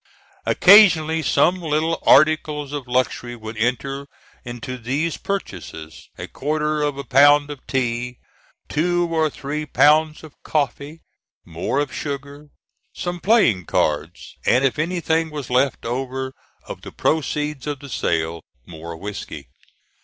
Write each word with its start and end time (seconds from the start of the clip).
Occasionally 0.47 1.21
some 1.21 1.61
little 1.61 2.01
articles 2.07 2.73
of 2.73 2.87
luxury 2.87 3.35
would 3.35 3.55
enter 3.57 4.07
into 4.43 4.79
these 4.79 5.15
purchases 5.15 6.09
a 6.17 6.27
quarter 6.27 6.81
of 6.81 6.97
a 6.97 7.03
pound 7.03 7.51
of 7.51 7.59
tea, 7.67 8.17
two 8.67 9.07
or 9.13 9.29
three 9.29 9.63
pounds 9.67 10.23
of 10.23 10.33
coffee, 10.41 11.01
more 11.45 11.77
of 11.79 11.93
sugar, 11.93 12.47
some 12.95 13.19
playing 13.19 13.65
cards, 13.67 14.33
and 14.43 14.65
if 14.65 14.79
anything 14.79 15.29
was 15.29 15.51
left 15.51 15.85
over 15.85 16.33
of 16.65 16.81
the 16.81 16.91
proceeds 16.91 17.67
of 17.67 17.77
the 17.79 17.87
sale, 17.87 18.41
more 18.65 18.97
whiskey. 18.97 19.49